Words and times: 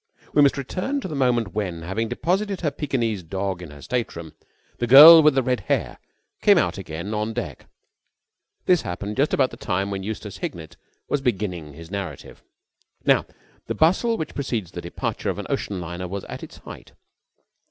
We 0.33 0.41
must 0.41 0.57
return 0.57 0.99
to 1.01 1.07
the 1.07 1.13
moment 1.13 1.53
when, 1.53 1.83
having 1.83 2.07
deposited 2.09 2.61
her 2.61 2.71
Pekinese 2.71 3.21
dog 3.21 3.61
in 3.61 3.69
her 3.69 3.83
state 3.83 4.15
room, 4.15 4.33
the 4.79 4.87
girl 4.87 5.21
with 5.21 5.35
the 5.35 5.43
red 5.43 5.59
hair 5.69 5.99
came 6.41 6.57
out 6.57 6.79
again 6.79 7.13
on 7.13 7.33
deck. 7.33 7.67
This 8.65 8.81
happened 8.81 9.15
just 9.15 9.31
about 9.31 9.51
the 9.51 9.57
time 9.57 9.91
when 9.91 10.01
Eustace 10.01 10.37
Hignett 10.37 10.75
was 11.07 11.21
beginning 11.21 11.73
his 11.73 11.91
narrative. 11.91 12.41
By 13.05 13.13
now 13.13 13.25
the 13.67 13.75
bustle 13.75 14.17
which 14.17 14.33
precedes 14.33 14.71
the 14.71 14.81
departure 14.81 15.29
of 15.29 15.37
an 15.37 15.45
ocean 15.51 15.79
liner 15.79 16.07
was 16.07 16.23
at 16.23 16.41
its 16.41 16.57
height. 16.57 16.93